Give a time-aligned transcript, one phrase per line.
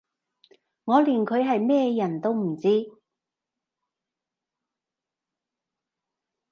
[0.85, 2.89] 我連佢係咩人都唔知